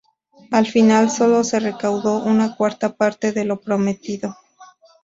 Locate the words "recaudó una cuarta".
1.59-2.95